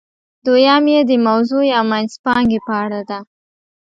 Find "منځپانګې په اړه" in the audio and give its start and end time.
1.91-3.01